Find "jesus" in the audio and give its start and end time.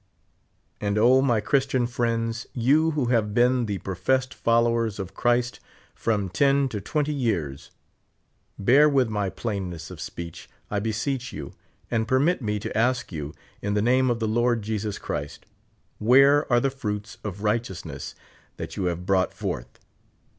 14.63-14.97